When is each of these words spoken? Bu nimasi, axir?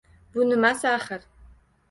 Bu 0.37 0.45
nimasi, 0.47 0.87
axir? 0.93 1.29